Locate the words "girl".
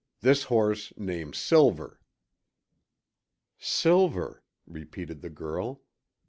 5.29-5.83